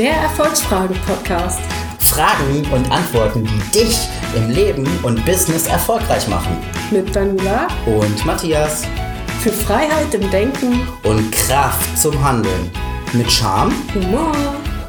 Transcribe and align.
Der 0.00 0.14
Erfolgsfragen-Podcast. 0.14 1.60
Fragen 1.98 2.66
und 2.72 2.90
Antworten, 2.90 3.44
die 3.44 3.80
dich 3.80 4.08
im 4.34 4.48
Leben 4.48 4.88
und 5.02 5.22
Business 5.26 5.66
erfolgreich 5.66 6.26
machen. 6.26 6.56
Mit 6.90 7.14
Daniela 7.14 7.68
Und 7.84 8.24
Matthias. 8.24 8.86
für 9.42 9.52
Freiheit 9.52 10.14
im 10.14 10.30
Denken, 10.30 10.88
Und 11.02 11.30
Kraft 11.32 11.98
zum 11.98 12.18
Handeln. 12.24 12.70
Mit 13.12 13.30
Charme, 13.30 13.74
Humor. 13.94 14.32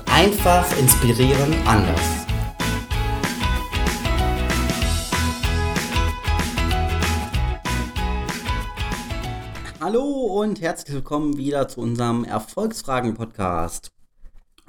einfach 0.05 0.65
inspirieren, 0.79 1.55
anders. 1.65 1.99
Hallo 9.81 10.03
und 10.39 10.61
herzlich 10.61 10.95
willkommen 10.95 11.35
wieder 11.35 11.67
zu 11.67 11.81
unserem 11.81 12.23
Erfolgsfragen-Podcast. 12.23 13.91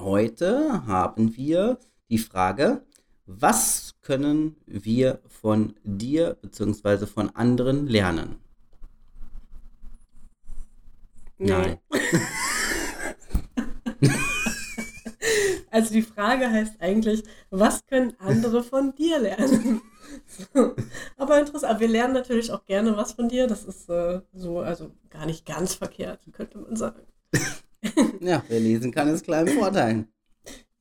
Heute 0.02 0.84
haben 0.88 1.36
wir 1.36 1.78
die 2.10 2.18
Frage, 2.18 2.82
was 3.24 3.94
können 4.02 4.56
wir 4.66 5.20
von 5.28 5.76
dir 5.84 6.36
bzw. 6.42 7.06
von 7.06 7.30
anderen 7.36 7.86
lernen? 7.86 8.38
Nein. 11.38 11.78
Also 15.70 15.94
die 15.94 16.02
Frage 16.02 16.50
heißt 16.50 16.82
eigentlich, 16.82 17.22
was 17.48 17.86
können 17.86 18.12
andere 18.18 18.62
von 18.62 18.94
dir 18.94 19.18
lernen? 19.18 19.80
So. 20.52 20.76
Aber 21.16 21.40
interessant, 21.40 21.80
wir 21.80 21.88
lernen 21.88 22.12
natürlich 22.12 22.52
auch 22.52 22.66
gerne 22.66 22.94
was 22.98 23.12
von 23.12 23.30
dir. 23.30 23.46
Das 23.46 23.64
ist 23.64 23.88
äh, 23.88 24.20
so, 24.34 24.60
also 24.60 24.90
gar 25.08 25.24
nicht 25.24 25.46
ganz 25.46 25.74
verkehrt, 25.74 26.20
könnte 26.32 26.58
man 26.58 26.76
sagen. 26.76 27.00
Ja, 28.20 28.42
wer 28.48 28.60
lesen 28.60 28.92
kann, 28.92 29.08
ist 29.08 29.24
klein 29.24 29.48
Vorteil. 29.48 30.06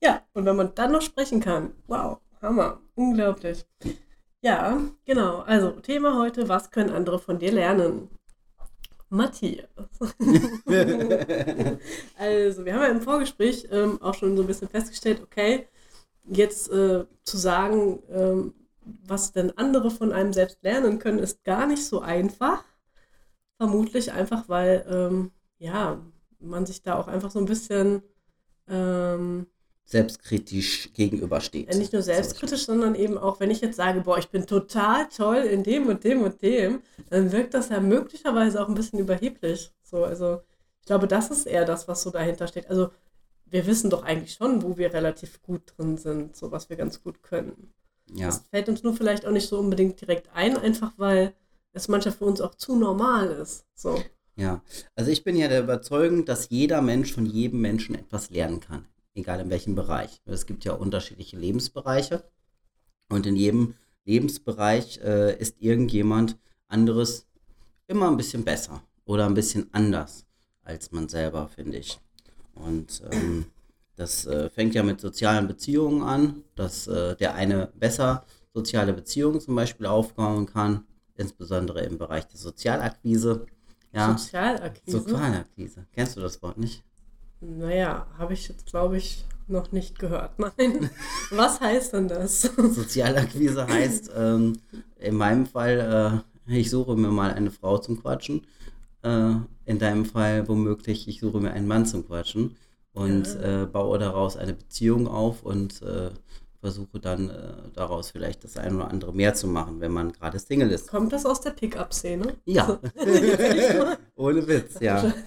Ja, 0.02 0.22
und 0.32 0.44
wenn 0.44 0.56
man 0.56 0.74
dann 0.74 0.92
noch 0.92 1.02
sprechen 1.02 1.40
kann, 1.40 1.72
wow, 1.86 2.18
Hammer, 2.40 2.80
unglaublich. 2.94 3.64
Ja, 4.40 4.80
genau. 5.04 5.40
Also 5.40 5.70
Thema 5.80 6.18
heute, 6.18 6.48
was 6.48 6.70
können 6.70 6.90
andere 6.90 7.18
von 7.18 7.38
dir 7.38 7.52
lernen? 7.52 8.08
Matthias. 9.08 9.68
also, 12.18 12.64
wir 12.64 12.74
haben 12.74 12.82
ja 12.82 12.88
im 12.88 13.02
Vorgespräch 13.02 13.68
ähm, 13.70 14.00
auch 14.00 14.14
schon 14.14 14.36
so 14.36 14.42
ein 14.42 14.46
bisschen 14.46 14.68
festgestellt, 14.68 15.20
okay, 15.22 15.68
jetzt 16.24 16.70
äh, 16.70 17.04
zu 17.22 17.36
sagen, 17.36 18.02
ähm, 18.10 18.54
was 18.84 19.32
denn 19.32 19.56
andere 19.56 19.90
von 19.90 20.12
einem 20.12 20.32
selbst 20.32 20.62
lernen 20.62 20.98
können, 20.98 21.18
ist 21.18 21.44
gar 21.44 21.66
nicht 21.66 21.84
so 21.84 22.00
einfach. 22.00 22.64
Vermutlich 23.58 24.12
einfach, 24.12 24.48
weil, 24.48 24.84
ähm, 24.88 25.30
ja, 25.58 26.00
man 26.42 26.66
sich 26.66 26.82
da 26.82 26.98
auch 26.98 27.08
einfach 27.08 27.30
so 27.30 27.38
ein 27.38 27.46
bisschen 27.46 28.02
ähm, 28.68 29.46
Selbstkritisch 29.84 30.92
gegenübersteht. 30.94 31.68
nicht 31.76 31.92
nur 31.92 32.02
selbstkritisch, 32.02 32.64
sondern 32.64 32.94
eben 32.94 33.18
auch, 33.18 33.40
wenn 33.40 33.50
ich 33.50 33.60
jetzt 33.60 33.76
sage, 33.76 34.00
boah, 34.02 34.16
ich 34.16 34.28
bin 34.28 34.46
total 34.46 35.08
toll 35.08 35.38
in 35.38 35.64
dem 35.64 35.86
und 35.86 36.04
dem 36.04 36.22
und 36.22 36.40
dem, 36.40 36.80
dann 37.10 37.32
wirkt 37.32 37.52
das 37.52 37.68
ja 37.68 37.80
möglicherweise 37.80 38.62
auch 38.62 38.68
ein 38.68 38.74
bisschen 38.74 39.00
überheblich. 39.00 39.72
So, 39.82 40.04
also 40.04 40.40
ich 40.80 40.86
glaube, 40.86 41.08
das 41.08 41.30
ist 41.30 41.46
eher 41.46 41.64
das, 41.64 41.88
was 41.88 42.02
so 42.02 42.10
dahinter 42.10 42.46
steht. 42.46 42.70
Also 42.70 42.90
wir 43.44 43.66
wissen 43.66 43.90
doch 43.90 44.02
eigentlich 44.02 44.34
schon, 44.34 44.62
wo 44.62 44.78
wir 44.78 44.94
relativ 44.94 45.42
gut 45.42 45.74
drin 45.76 45.98
sind, 45.98 46.36
so 46.36 46.50
was 46.52 46.70
wir 46.70 46.76
ganz 46.76 47.02
gut 47.02 47.22
können. 47.22 47.74
Ja, 48.14 48.26
Das 48.26 48.44
fällt 48.50 48.68
uns 48.68 48.82
nur 48.82 48.94
vielleicht 48.94 49.26
auch 49.26 49.30
nicht 49.32 49.48
so 49.48 49.58
unbedingt 49.58 50.00
direkt 50.00 50.30
ein, 50.32 50.56
einfach 50.56 50.92
weil 50.96 51.34
es 51.72 51.88
manchmal 51.88 52.14
für 52.14 52.24
uns 52.24 52.40
auch 52.40 52.54
zu 52.54 52.76
normal 52.76 53.28
ist. 53.30 53.66
So. 53.74 54.02
Ja. 54.36 54.62
Also 54.94 55.10
ich 55.10 55.24
bin 55.24 55.36
ja 55.36 55.48
der 55.48 55.62
Überzeugung, 55.62 56.24
dass 56.24 56.50
jeder 56.50 56.82
Mensch 56.82 57.12
von 57.12 57.26
jedem 57.26 57.60
Menschen 57.60 57.94
etwas 57.94 58.30
lernen 58.30 58.60
kann. 58.60 58.86
Egal 59.14 59.40
in 59.40 59.50
welchem 59.50 59.74
Bereich. 59.74 60.20
Es 60.24 60.46
gibt 60.46 60.64
ja 60.64 60.72
unterschiedliche 60.72 61.36
Lebensbereiche. 61.36 62.24
Und 63.08 63.26
in 63.26 63.36
jedem 63.36 63.74
Lebensbereich 64.04 65.00
äh, 65.04 65.38
ist 65.38 65.60
irgendjemand 65.60 66.38
anderes 66.68 67.26
immer 67.86 68.10
ein 68.10 68.16
bisschen 68.16 68.44
besser 68.44 68.82
oder 69.04 69.26
ein 69.26 69.34
bisschen 69.34 69.68
anders 69.72 70.24
als 70.64 70.92
man 70.92 71.08
selber, 71.08 71.48
finde 71.48 71.78
ich. 71.78 71.98
Und 72.54 73.02
ähm, 73.10 73.46
das 73.96 74.26
äh, 74.26 74.48
fängt 74.50 74.74
ja 74.74 74.82
mit 74.82 75.00
sozialen 75.00 75.48
Beziehungen 75.48 76.02
an, 76.02 76.44
dass 76.54 76.86
äh, 76.86 77.16
der 77.16 77.34
eine 77.34 77.68
besser 77.78 78.24
soziale 78.54 78.92
Beziehungen 78.92 79.40
zum 79.40 79.54
Beispiel 79.54 79.86
aufbauen 79.86 80.46
kann, 80.46 80.84
insbesondere 81.16 81.82
im 81.82 81.98
Bereich 81.98 82.26
der 82.26 82.38
Sozialakquise. 82.38 83.46
Ja, 83.92 84.16
Sozialakquise. 84.16 84.98
Sozialakquise. 84.98 85.86
Kennst 85.92 86.16
du 86.16 86.20
das 86.20 86.42
Wort 86.42 86.58
nicht? 86.58 86.82
Naja, 87.40 88.06
habe 88.18 88.32
ich 88.34 88.48
jetzt, 88.48 88.66
glaube 88.66 88.96
ich, 88.96 89.24
noch 89.48 89.72
nicht 89.72 89.98
gehört. 89.98 90.38
Nein. 90.38 90.90
Was 91.30 91.60
heißt 91.60 91.92
denn 91.92 92.08
das? 92.08 92.42
Sozialakquise 92.42 93.66
heißt 93.68 94.10
ähm, 94.16 94.58
in 94.98 95.16
meinem 95.16 95.46
Fall, 95.46 96.22
äh, 96.48 96.58
ich 96.58 96.70
suche 96.70 96.96
mir 96.96 97.10
mal 97.10 97.32
eine 97.32 97.50
Frau 97.50 97.78
zum 97.78 98.00
Quatschen. 98.00 98.46
Äh, 99.02 99.34
in 99.64 99.78
deinem 99.78 100.04
Fall 100.04 100.48
womöglich, 100.48 101.08
ich 101.08 101.20
suche 101.20 101.40
mir 101.40 101.52
einen 101.52 101.66
Mann 101.66 101.86
zum 101.86 102.06
Quatschen 102.06 102.56
und 102.92 103.26
äh, 103.36 103.66
baue 103.70 103.98
daraus 103.98 104.36
eine 104.36 104.54
Beziehung 104.54 105.08
auf 105.08 105.42
und 105.42 105.82
äh, 105.82 106.10
versuche 106.62 107.00
dann 107.00 107.28
äh, 107.28 107.52
daraus 107.74 108.10
vielleicht 108.12 108.44
das 108.44 108.56
ein 108.56 108.76
oder 108.76 108.88
andere 108.88 109.12
mehr 109.12 109.34
zu 109.34 109.48
machen, 109.48 109.80
wenn 109.80 109.90
man 109.92 110.12
gerade 110.12 110.38
Single 110.38 110.70
ist. 110.70 110.88
Kommt 110.88 111.12
das 111.12 111.26
aus 111.26 111.40
der 111.40 111.50
Pickup-Szene? 111.50 112.36
Ja, 112.44 112.78
ohne 114.16 114.46
Witz, 114.46 114.80
ja. 114.80 115.12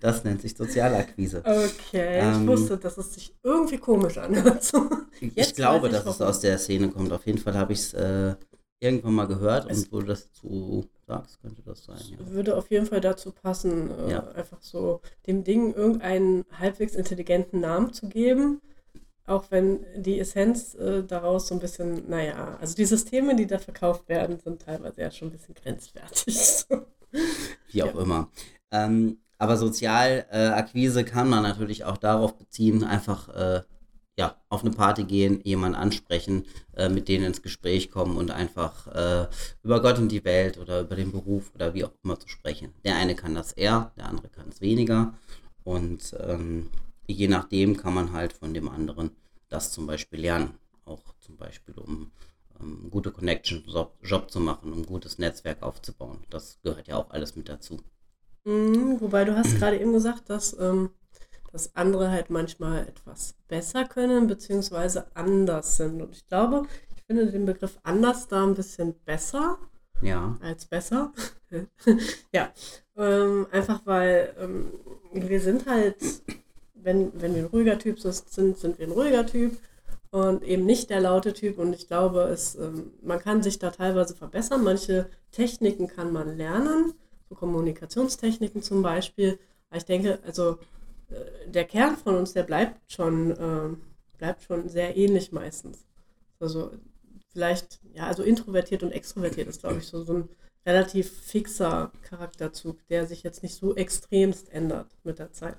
Das 0.00 0.22
nennt 0.22 0.42
sich 0.42 0.56
Sozialakquise. 0.56 1.38
Okay, 1.44 2.20
ich 2.20 2.24
Ähm, 2.36 2.46
wusste, 2.46 2.76
dass 2.78 2.98
es 2.98 3.14
sich 3.14 3.34
irgendwie 3.42 3.78
komisch 3.78 4.16
anhört. 4.16 4.70
Ich 5.34 5.54
glaube, 5.56 5.88
ich, 5.88 5.92
dass 5.92 6.06
es 6.06 6.20
aus 6.20 6.38
der 6.38 6.56
Szene 6.58 6.88
kommt. 6.90 7.10
Auf 7.12 7.26
jeden 7.26 7.38
Fall 7.38 7.54
habe 7.54 7.72
ich 7.72 7.80
es 7.80 7.92
äh, 7.94 8.36
irgendwann 8.78 9.14
mal 9.14 9.26
gehört 9.26 9.68
Es- 9.68 9.78
und 9.84 9.92
wo 9.92 9.98
du 9.98 10.06
das 10.06 10.30
zu 10.32 10.86
sagst, 11.08 11.40
könnte 11.40 11.62
das 11.62 11.84
sein. 11.84 11.98
Ja. 12.10 12.30
Würde 12.30 12.56
auf 12.56 12.70
jeden 12.70 12.86
Fall 12.86 13.00
dazu 13.00 13.32
passen, 13.32 13.90
äh, 14.06 14.12
Ja. 14.12 14.28
einfach 14.36 14.58
so 14.60 15.00
dem 15.26 15.42
Ding 15.42 15.74
irgendeinen 15.74 16.44
halbwegs 16.56 16.94
intelligenten 16.94 17.58
Namen 17.58 17.92
zu 17.92 18.08
geben. 18.08 18.60
Auch 19.26 19.50
wenn 19.50 19.84
die 19.96 20.20
Essenz 20.20 20.74
äh, 20.74 21.02
daraus 21.04 21.48
so 21.48 21.54
ein 21.54 21.60
bisschen, 21.60 22.08
naja, 22.08 22.58
also 22.60 22.74
die 22.76 22.84
Systeme, 22.84 23.34
die 23.36 23.46
da 23.46 23.58
verkauft 23.58 24.08
werden, 24.08 24.38
sind 24.38 24.62
teilweise 24.62 25.00
ja 25.02 25.10
schon 25.10 25.28
ein 25.28 25.32
bisschen 25.32 25.54
grenzwertig. 25.54 26.64
Wie 27.72 27.82
auch 27.82 27.94
Ja. 27.94 28.00
immer. 28.00 28.30
Ähm, 28.70 29.18
aber 29.38 29.56
Sozialakquise 29.56 31.04
kann 31.04 31.28
man 31.28 31.42
natürlich 31.42 31.84
auch 31.84 31.96
darauf 31.98 32.36
beziehen, 32.38 32.84
einfach 32.84 33.28
äh, 33.28 33.62
ja, 34.18 34.36
auf 34.48 34.62
eine 34.62 34.70
Party 34.70 35.04
gehen, 35.04 35.40
jemanden 35.44 35.76
ansprechen, 35.76 36.46
äh, 36.74 36.88
mit 36.88 37.08
denen 37.08 37.26
ins 37.26 37.42
Gespräch 37.42 37.90
kommen 37.90 38.16
und 38.16 38.30
einfach 38.30 38.86
äh, 38.88 39.28
über 39.62 39.82
Gott 39.82 39.98
und 39.98 40.10
die 40.10 40.24
Welt 40.24 40.56
oder 40.58 40.80
über 40.80 40.96
den 40.96 41.12
Beruf 41.12 41.52
oder 41.54 41.74
wie 41.74 41.84
auch 41.84 41.92
immer 42.02 42.18
zu 42.18 42.28
sprechen. 42.28 42.72
Der 42.84 42.96
eine 42.96 43.14
kann 43.14 43.34
das 43.34 43.52
eher, 43.52 43.92
der 43.98 44.06
andere 44.06 44.28
kann 44.28 44.48
es 44.48 44.60
weniger. 44.62 45.14
Und 45.64 46.16
ähm, 46.20 46.70
je 47.06 47.28
nachdem 47.28 47.76
kann 47.76 47.94
man 47.94 48.12
halt 48.12 48.32
von 48.32 48.54
dem 48.54 48.68
anderen 48.68 49.10
das 49.48 49.72
zum 49.72 49.86
Beispiel 49.86 50.20
lernen. 50.20 50.58
Auch 50.84 51.02
zum 51.20 51.36
Beispiel, 51.36 51.74
um 51.78 52.12
ähm, 52.60 52.88
gute 52.90 53.10
Connection 53.10 53.64
Job, 53.66 53.94
Job 54.02 54.30
zu 54.30 54.40
machen, 54.40 54.72
um 54.72 54.84
gutes 54.86 55.18
Netzwerk 55.18 55.62
aufzubauen. 55.62 56.24
Das 56.30 56.58
gehört 56.62 56.88
ja 56.88 56.96
auch 56.96 57.10
alles 57.10 57.36
mit 57.36 57.48
dazu. 57.48 57.78
Mhm, 58.44 59.00
wobei 59.00 59.24
du 59.24 59.36
hast 59.36 59.56
gerade 59.58 59.78
eben 59.78 59.92
gesagt, 59.92 60.30
dass, 60.30 60.56
ähm, 60.58 60.90
dass 61.52 61.74
andere 61.74 62.10
halt 62.10 62.30
manchmal 62.30 62.86
etwas 62.86 63.34
besser 63.48 63.84
können, 63.84 64.26
beziehungsweise 64.26 65.06
anders 65.16 65.76
sind. 65.76 66.00
Und 66.00 66.12
ich 66.14 66.26
glaube, 66.28 66.62
ich 66.94 67.02
finde 67.04 67.30
den 67.30 67.46
Begriff 67.46 67.78
anders 67.82 68.28
da 68.28 68.44
ein 68.44 68.54
bisschen 68.54 68.94
besser 69.04 69.58
Ja, 70.00 70.36
als 70.40 70.66
besser. 70.66 71.12
ja, 72.32 72.52
ähm, 72.96 73.46
einfach 73.50 73.80
weil 73.84 74.34
ähm, 74.38 74.72
wir 75.12 75.40
sind 75.40 75.66
halt, 75.66 75.96
wenn, 76.86 77.20
wenn 77.20 77.34
wir 77.34 77.42
ein 77.42 77.48
ruhiger 77.48 77.78
Typ 77.78 77.98
sind, 77.98 78.56
sind 78.56 78.78
wir 78.78 78.86
ein 78.86 78.92
ruhiger 78.92 79.26
Typ 79.26 79.58
und 80.12 80.44
eben 80.44 80.64
nicht 80.64 80.88
der 80.88 81.00
laute 81.00 81.32
Typ. 81.32 81.58
Und 81.58 81.74
ich 81.74 81.88
glaube, 81.88 82.22
es, 82.22 82.54
ähm, 82.54 82.92
man 83.02 83.18
kann 83.18 83.42
sich 83.42 83.58
da 83.58 83.72
teilweise 83.72 84.14
verbessern. 84.14 84.62
Manche 84.62 85.10
Techniken 85.32 85.88
kann 85.88 86.12
man 86.12 86.36
lernen, 86.36 86.94
so 87.28 87.34
Kommunikationstechniken 87.34 88.62
zum 88.62 88.82
Beispiel. 88.82 89.38
Aber 89.68 89.78
ich 89.78 89.84
denke, 89.84 90.20
also 90.24 90.58
äh, 91.10 91.50
der 91.50 91.64
Kern 91.64 91.96
von 91.96 92.14
uns, 92.14 92.34
der 92.34 92.44
bleibt 92.44 92.92
schon, 92.92 93.36
ähm, 93.36 93.80
bleibt 94.16 94.44
schon 94.44 94.68
sehr 94.68 94.96
ähnlich 94.96 95.32
meistens. 95.32 95.84
Also 96.38 96.70
vielleicht, 97.32 97.80
ja, 97.94 98.06
also 98.06 98.22
introvertiert 98.22 98.84
und 98.84 98.92
extrovertiert 98.92 99.48
ist, 99.48 99.60
glaube 99.60 99.78
ich, 99.78 99.88
so, 99.88 100.04
so 100.04 100.14
ein 100.14 100.28
relativ 100.64 101.10
fixer 101.10 101.90
Charakterzug, 102.02 102.86
der 102.86 103.06
sich 103.06 103.24
jetzt 103.24 103.42
nicht 103.42 103.56
so 103.56 103.74
extremst 103.74 104.52
ändert 104.52 104.86
mit 105.02 105.18
der 105.18 105.32
Zeit. 105.32 105.56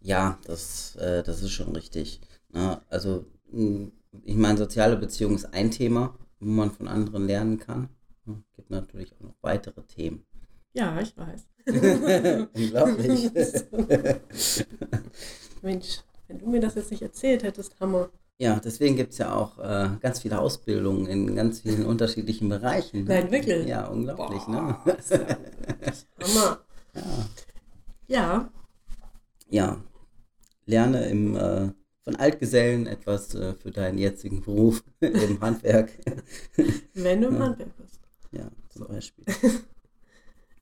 Ja, 0.00 0.38
das, 0.44 0.96
äh, 0.96 1.22
das 1.22 1.42
ist 1.42 1.50
schon 1.50 1.74
richtig. 1.74 2.20
Ne? 2.52 2.80
Also, 2.88 3.26
mh, 3.52 3.88
ich 4.24 4.36
meine, 4.36 4.58
soziale 4.58 4.96
Beziehung 4.96 5.34
ist 5.34 5.52
ein 5.54 5.70
Thema, 5.70 6.16
wo 6.40 6.50
man 6.50 6.70
von 6.70 6.88
anderen 6.88 7.26
lernen 7.26 7.58
kann. 7.58 7.88
Es 8.26 8.56
gibt 8.56 8.70
natürlich 8.70 9.12
auch 9.16 9.20
noch 9.20 9.34
weitere 9.40 9.82
Themen. 9.82 10.24
Ja, 10.72 11.00
ich 11.00 11.16
weiß. 11.16 11.46
Unglaublich. 12.54 13.30
Mensch, 15.62 15.98
wenn 16.28 16.38
du 16.38 16.48
mir 16.48 16.60
das 16.60 16.74
jetzt 16.76 16.90
nicht 16.90 17.02
erzählt 17.02 17.42
hättest, 17.42 17.78
Hammer. 17.80 18.10
Ja, 18.38 18.58
deswegen 18.58 18.96
gibt 18.96 19.12
es 19.12 19.18
ja 19.18 19.34
auch 19.34 19.58
äh, 19.58 19.90
ganz 20.00 20.20
viele 20.20 20.38
Ausbildungen 20.38 21.06
in 21.06 21.34
ganz 21.34 21.60
vielen 21.60 21.84
unterschiedlichen 21.84 22.48
Bereichen. 22.48 23.04
Ne? 23.04 23.14
Nein, 23.14 23.30
wirklich? 23.30 23.66
Ja, 23.66 23.86
unglaublich, 23.88 24.42
Boah, 24.44 24.80
ne? 24.86 24.92
ist 24.94 25.10
ja 25.10 25.18
Hammer. 26.22 26.58
Ja. 26.94 27.26
Ja, 28.06 28.50
ja. 29.50 29.84
Lerne 30.66 31.08
im, 31.08 31.36
äh, 31.36 31.70
von 32.04 32.16
Altgesellen 32.16 32.86
etwas 32.86 33.34
äh, 33.34 33.54
für 33.54 33.70
deinen 33.70 33.98
jetzigen 33.98 34.40
Beruf 34.42 34.82
im 35.00 35.40
Handwerk. 35.40 35.90
wenn 36.94 37.20
du 37.22 37.28
im 37.28 37.38
Ja. 37.38 37.40
Handwerk 37.40 37.76
bist. 37.76 38.00
ja, 38.32 38.50
zum 38.70 38.86
Beispiel. 38.88 39.24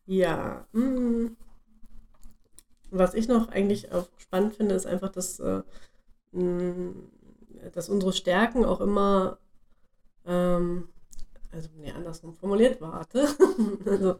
Ja. 0.06 0.66
mm. 0.72 1.36
Was 2.90 3.12
ich 3.14 3.28
noch 3.28 3.48
eigentlich 3.48 3.92
auch 3.92 4.08
spannend 4.16 4.54
finde, 4.54 4.74
ist 4.74 4.86
einfach, 4.86 5.10
dass, 5.10 5.38
äh, 5.40 5.62
mm, 6.32 6.94
dass 7.74 7.88
unsere 7.90 8.12
Stärken 8.14 8.64
auch 8.64 8.80
immer, 8.80 9.38
ähm, 10.26 10.88
also 11.52 11.68
nee, 11.76 11.90
andersrum 11.92 12.34
formuliert, 12.34 12.80
warte. 12.80 13.28
also, 13.86 14.18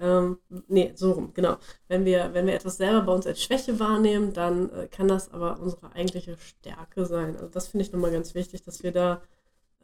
ähm, 0.00 0.38
nee, 0.68 0.92
so 0.94 1.12
rum, 1.12 1.32
genau. 1.34 1.56
Wenn 1.88 2.04
wir, 2.04 2.30
wenn 2.32 2.46
wir 2.46 2.54
etwas 2.54 2.76
selber 2.76 3.02
bei 3.02 3.12
uns 3.12 3.26
als 3.26 3.42
Schwäche 3.42 3.78
wahrnehmen, 3.78 4.32
dann 4.32 4.70
äh, 4.70 4.88
kann 4.88 5.08
das 5.08 5.32
aber 5.32 5.60
unsere 5.60 5.92
eigentliche 5.92 6.36
Stärke 6.38 7.06
sein. 7.06 7.36
Also 7.36 7.48
das 7.48 7.68
finde 7.68 7.84
ich 7.84 7.92
nochmal 7.92 8.12
ganz 8.12 8.34
wichtig, 8.34 8.62
dass 8.62 8.82
wir 8.82 8.92
da 8.92 9.22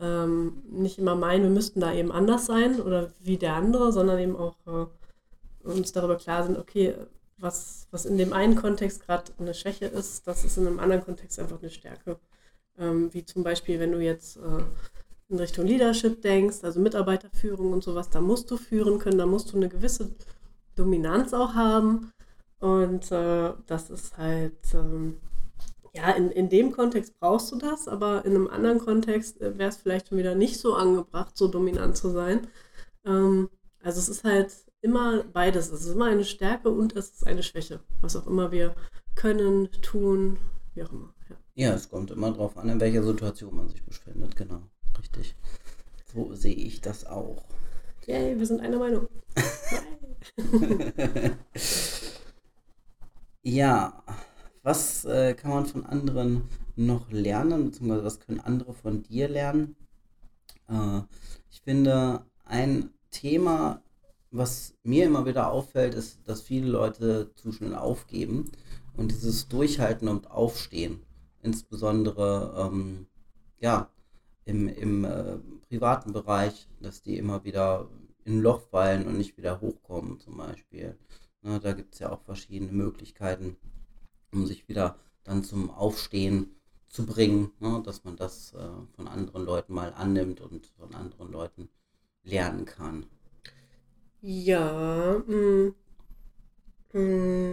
ähm, 0.00 0.62
nicht 0.68 0.98
immer 0.98 1.14
meinen, 1.14 1.44
wir 1.44 1.50
müssten 1.50 1.80
da 1.80 1.92
eben 1.92 2.12
anders 2.12 2.46
sein 2.46 2.80
oder 2.80 3.10
wie 3.20 3.36
der 3.36 3.54
andere, 3.54 3.92
sondern 3.92 4.18
eben 4.18 4.36
auch 4.36 4.56
äh, 4.66 5.68
uns 5.68 5.92
darüber 5.92 6.16
klar 6.16 6.44
sind, 6.44 6.58
okay, 6.58 6.94
was, 7.36 7.86
was 7.90 8.04
in 8.04 8.18
dem 8.18 8.32
einen 8.32 8.56
Kontext 8.56 9.04
gerade 9.04 9.32
eine 9.38 9.54
Schwäche 9.54 9.86
ist, 9.86 10.26
das 10.26 10.44
ist 10.44 10.56
in 10.56 10.66
einem 10.66 10.80
anderen 10.80 11.04
Kontext 11.04 11.38
einfach 11.38 11.60
eine 11.60 11.70
Stärke. 11.70 12.18
Ähm, 12.78 13.12
wie 13.12 13.24
zum 13.24 13.42
Beispiel, 13.42 13.78
wenn 13.80 13.92
du 13.92 14.00
jetzt 14.00 14.36
äh, 14.36 14.62
in 15.28 15.38
Richtung 15.38 15.66
Leadership 15.66 16.22
denkst, 16.22 16.58
also 16.62 16.80
Mitarbeiterführung 16.80 17.72
und 17.72 17.84
sowas, 17.84 18.10
da 18.10 18.20
musst 18.20 18.50
du 18.50 18.56
führen 18.56 18.98
können, 18.98 19.18
da 19.18 19.26
musst 19.26 19.52
du 19.52 19.56
eine 19.56 19.68
gewisse 19.68 20.10
Dominanz 20.74 21.34
auch 21.34 21.54
haben. 21.54 22.12
Und 22.60 23.12
äh, 23.12 23.52
das 23.66 23.90
ist 23.90 24.16
halt, 24.16 24.56
ähm, 24.74 25.18
ja, 25.94 26.10
in, 26.10 26.30
in 26.30 26.48
dem 26.48 26.72
Kontext 26.72 27.18
brauchst 27.20 27.52
du 27.52 27.56
das, 27.56 27.88
aber 27.88 28.24
in 28.24 28.34
einem 28.34 28.48
anderen 28.48 28.78
Kontext 28.78 29.40
äh, 29.40 29.58
wäre 29.58 29.68
es 29.68 29.76
vielleicht 29.76 30.08
schon 30.08 30.18
wieder 30.18 30.34
nicht 30.34 30.58
so 30.58 30.74
angebracht, 30.74 31.36
so 31.36 31.48
dominant 31.48 31.96
zu 31.96 32.10
sein. 32.10 32.48
Ähm, 33.04 33.48
also 33.82 34.00
es 34.00 34.08
ist 34.08 34.24
halt 34.24 34.52
immer 34.80 35.24
beides. 35.24 35.70
Es 35.70 35.82
ist 35.82 35.92
immer 35.92 36.06
eine 36.06 36.24
Stärke 36.24 36.70
und 36.70 36.96
es 36.96 37.10
ist 37.10 37.26
eine 37.26 37.42
Schwäche. 37.42 37.80
Was 38.00 38.16
auch 38.16 38.26
immer 38.26 38.50
wir 38.50 38.74
können, 39.14 39.70
tun, 39.82 40.38
wie 40.74 40.82
auch 40.82 40.92
immer. 40.92 41.14
Ja. 41.28 41.36
Ja, 41.54 41.74
es 41.74 41.88
kommt 41.88 42.10
immer 42.10 42.32
drauf 42.32 42.56
an, 42.56 42.68
in 42.68 42.80
welcher 42.80 43.02
Situation 43.02 43.56
man 43.56 43.68
sich 43.68 43.84
befindet, 43.84 44.36
genau. 44.36 44.62
Richtig. 44.98 45.34
So 46.12 46.34
sehe 46.34 46.54
ich 46.54 46.80
das 46.80 47.06
auch. 47.06 47.44
Yay, 48.06 48.38
wir 48.38 48.46
sind 48.46 48.60
einer 48.60 48.78
Meinung. 48.78 49.08
Ja, 53.42 54.02
was 54.62 55.04
äh, 55.04 55.34
kann 55.34 55.50
man 55.50 55.66
von 55.66 55.86
anderen 55.86 56.48
noch 56.76 57.10
lernen, 57.10 57.64
beziehungsweise 57.66 58.04
was 58.04 58.20
können 58.20 58.40
andere 58.40 58.74
von 58.74 59.02
dir 59.02 59.28
lernen? 59.28 59.76
Äh, 60.68 61.00
ich 61.50 61.62
finde, 61.62 62.26
ein 62.44 62.90
Thema, 63.10 63.82
was 64.30 64.74
mir 64.82 65.06
immer 65.06 65.24
wieder 65.26 65.50
auffällt, 65.50 65.94
ist, 65.94 66.28
dass 66.28 66.42
viele 66.42 66.68
Leute 66.68 67.32
zu 67.36 67.52
schnell 67.52 67.74
aufgeben 67.74 68.50
und 68.96 69.12
dieses 69.12 69.48
Durchhalten 69.48 70.08
und 70.08 70.30
Aufstehen, 70.30 71.02
insbesondere 71.42 72.68
ähm, 72.70 73.06
ja, 73.60 73.90
im, 74.48 74.66
im 74.66 75.04
äh, 75.04 75.38
privaten 75.68 76.12
Bereich, 76.12 76.68
dass 76.80 77.02
die 77.02 77.18
immer 77.18 77.44
wieder 77.44 77.88
in 78.24 78.38
ein 78.38 78.42
Loch 78.42 78.62
fallen 78.62 79.06
und 79.06 79.18
nicht 79.18 79.36
wieder 79.36 79.60
hochkommen, 79.60 80.18
zum 80.20 80.38
Beispiel. 80.38 80.96
Ne, 81.42 81.60
da 81.60 81.72
gibt 81.72 81.94
es 81.94 82.00
ja 82.00 82.10
auch 82.10 82.22
verschiedene 82.22 82.72
Möglichkeiten, 82.72 83.56
um 84.32 84.46
sich 84.46 84.66
wieder 84.68 84.96
dann 85.22 85.44
zum 85.44 85.70
Aufstehen 85.70 86.56
zu 86.86 87.04
bringen, 87.04 87.52
ne, 87.60 87.82
dass 87.84 88.04
man 88.04 88.16
das 88.16 88.54
äh, 88.54 88.68
von 88.96 89.06
anderen 89.06 89.44
Leuten 89.44 89.74
mal 89.74 89.92
annimmt 89.92 90.40
und 90.40 90.66
von 90.78 90.94
anderen 90.94 91.30
Leuten 91.30 91.68
lernen 92.22 92.64
kann. 92.64 93.04
Ja, 94.22 95.22
mm, 95.26 95.74
mm, 96.92 97.52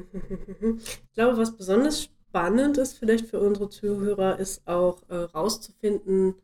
ich 0.79 1.13
glaube, 1.13 1.37
was 1.37 1.55
besonders 1.57 2.03
spannend 2.03 2.77
ist 2.77 2.97
vielleicht 2.97 3.27
für 3.27 3.39
unsere 3.39 3.69
Zuhörer, 3.69 4.39
ist 4.39 4.65
auch 4.65 5.03
äh, 5.09 5.15
rauszufinden, 5.15 6.35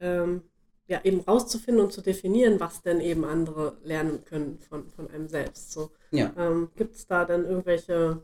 ähm, 0.00 0.42
ja, 0.88 1.00
eben 1.04 1.20
rauszufinden 1.20 1.84
und 1.84 1.92
zu 1.92 2.00
definieren, 2.02 2.60
was 2.60 2.82
denn 2.82 3.00
eben 3.00 3.24
andere 3.24 3.78
lernen 3.82 4.24
können 4.24 4.58
von, 4.60 4.88
von 4.90 5.10
einem 5.10 5.28
selbst. 5.28 5.72
So, 5.72 5.90
Ja, 6.10 6.36
ähm, 6.36 6.70
gibt 6.76 6.94
es 6.96 7.06
da 7.06 7.24
dann 7.24 7.44
irgendwelche 7.44 8.22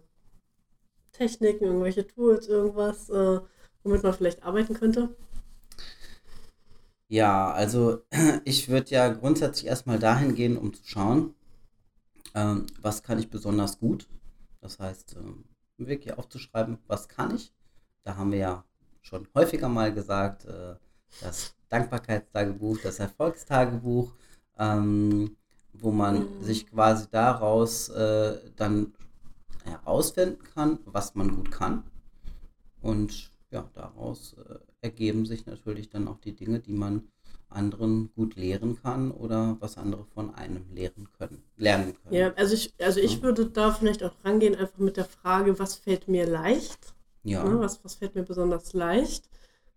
Techniken, 1.12 1.64
irgendwelche 1.64 2.06
Tools, 2.06 2.48
irgendwas, 2.48 3.08
äh, 3.08 3.40
womit 3.82 4.02
man 4.02 4.12
vielleicht 4.14 4.42
arbeiten 4.42 4.74
könnte? 4.74 5.16
ja, 7.08 7.52
also 7.52 8.02
ich 8.44 8.68
würde 8.68 8.90
ja 8.90 9.08
grundsätzlich 9.08 9.66
erstmal 9.66 9.98
dahin 9.98 10.34
gehen, 10.34 10.56
um 10.56 10.72
zu 10.74 10.82
schauen, 10.84 11.34
ähm, 12.34 12.66
was 12.80 13.02
kann 13.02 13.18
ich 13.18 13.30
besonders 13.30 13.78
gut. 13.78 14.08
Das 14.60 14.78
heißt, 14.78 15.16
ähm, 15.16 15.44
wirklich 15.78 16.14
aufzuschreiben, 16.18 16.78
was 16.86 17.08
kann 17.08 17.34
ich. 17.34 17.52
Da 18.04 18.16
haben 18.16 18.32
wir 18.32 18.38
ja 18.38 18.64
schon 19.02 19.28
häufiger 19.34 19.68
mal 19.68 19.92
gesagt, 19.92 20.44
äh, 20.46 20.76
das 21.20 21.54
Dankbarkeitstagebuch, 21.72 22.78
das 22.82 23.00
Erfolgstagebuch, 23.00 24.12
ähm, 24.58 25.36
wo 25.74 25.90
man 25.92 26.28
Mhm. 26.28 26.38
sich 26.40 26.66
quasi 26.68 27.06
daraus 27.10 27.88
äh, 27.90 28.38
dann 28.56 28.94
herausfinden 29.64 30.42
kann, 30.54 30.80
was 30.86 31.14
man 31.14 31.34
gut 31.36 31.50
kann. 31.52 31.84
Und 32.82 33.30
ja, 33.50 33.68
daraus 33.74 34.34
äh, 34.34 34.58
ergeben 34.82 35.26
sich 35.26 35.46
natürlich 35.46 35.88
dann 35.90 36.08
auch 36.08 36.18
die 36.20 36.34
Dinge, 36.36 36.60
die 36.60 36.72
man 36.74 37.08
anderen 37.48 38.12
gut 38.14 38.36
lehren 38.36 38.76
kann 38.82 39.10
oder 39.10 39.56
was 39.60 39.78
andere 39.78 40.04
von 40.04 40.34
einem 40.34 40.66
lehren 40.74 41.08
können, 41.18 41.42
lernen 41.56 41.94
können. 42.04 42.10
Ja, 42.10 42.32
also 42.34 42.54
ich, 42.54 42.74
also 42.80 43.00
ich 43.00 43.22
Ja. 43.22 43.22
würde 43.22 43.46
da 43.50 43.72
vielleicht 43.72 44.02
auch 44.04 44.12
rangehen, 44.24 44.54
einfach 44.54 44.78
mit 44.78 44.96
der 44.96 45.04
Frage, 45.06 45.58
was 45.58 45.76
fällt 45.76 46.08
mir 46.08 46.26
leicht? 46.26 46.94
Ja, 47.24 47.42
Ne, 47.42 47.58
was, 47.60 47.82
was 47.84 47.94
fällt 47.96 48.14
mir 48.14 48.22
besonders 48.22 48.72
leicht? 48.74 49.28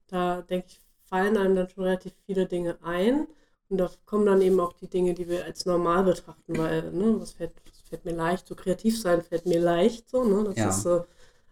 Da 0.07 0.41
denke 0.43 0.67
ich, 0.69 0.84
fallen 1.09 1.37
einem 1.37 1.55
dann 1.55 1.69
schon 1.69 1.83
relativ 1.83 2.13
viele 2.25 2.45
Dinge 2.47 2.77
ein. 2.83 3.27
Und 3.69 3.77
da 3.79 3.89
kommen 4.05 4.25
dann 4.27 4.41
eben 4.41 4.59
auch 4.59 4.73
die 4.73 4.87
Dinge, 4.89 5.13
die 5.13 5.27
wir 5.27 5.45
als 5.45 5.65
normal 5.65 6.03
betrachten, 6.03 6.57
weil, 6.57 6.91
ne, 6.91 7.19
was 7.19 7.31
fällt, 7.33 7.53
was 7.67 7.81
fällt 7.89 8.05
mir 8.05 8.13
leicht? 8.13 8.47
So 8.47 8.55
kreativ 8.55 8.99
sein 9.01 9.21
fällt 9.23 9.45
mir 9.47 9.59
leicht, 9.59 10.09
so, 10.09 10.23
ne? 10.23 10.43
Das 10.43 10.57
Ja. 10.57 10.69
ist 10.69 10.83
so. 10.83 11.05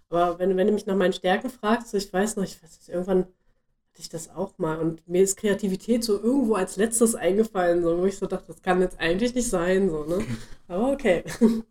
Aber 0.09 0.39
wenn, 0.39 0.55
wenn 0.57 0.67
du 0.67 0.73
mich 0.73 0.85
nach 0.85 0.95
meinen 0.95 1.13
Stärken 1.13 1.49
fragst, 1.49 1.89
so, 1.91 1.97
ich 1.97 2.11
weiß 2.13 2.35
noch, 2.37 2.43
ich 2.43 2.61
weiß 2.63 2.79
nicht, 2.79 2.89
irgendwann 2.89 3.19
hatte 3.21 4.01
ich 4.01 4.09
das 4.09 4.29
auch 4.29 4.57
mal. 4.59 4.79
Und 4.79 5.07
mir 5.07 5.23
ist 5.23 5.37
Kreativität 5.37 6.03
so 6.03 6.21
irgendwo 6.21 6.55
als 6.55 6.77
letztes 6.77 7.15
eingefallen, 7.15 7.83
so, 7.83 7.97
wo 7.99 8.05
ich 8.05 8.17
so 8.17 8.27
dachte, 8.27 8.47
das 8.47 8.61
kann 8.61 8.81
jetzt 8.81 8.99
eigentlich 8.99 9.35
nicht 9.35 9.49
sein, 9.49 9.89
so, 9.89 10.05
ne? 10.05 10.25
Aber 10.67 10.91
okay. 10.93 11.23